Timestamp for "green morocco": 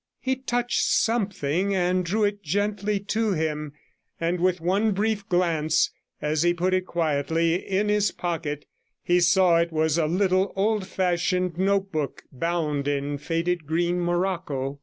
13.67-14.79